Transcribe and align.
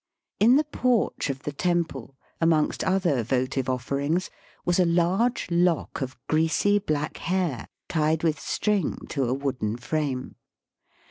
In 0.39 0.55
the 0.55 0.63
porch 0.63 1.29
of 1.29 1.43
the 1.43 1.51
temple, 1.51 2.15
amongst 2.41 2.83
other 2.83 3.21
votive 3.21 3.69
offerings, 3.69 4.31
was 4.65 4.79
a 4.79 4.85
large 4.85 5.47
lock 5.51 6.01
of 6.01 6.17
greasy 6.25 6.79
black 6.79 7.17
hair 7.17 7.67
tied 7.87 8.23
with 8.23 8.39
string 8.39 8.97
to 9.09 9.25
a 9.25 9.33
wooden 9.35 9.77
frame. 9.77 10.37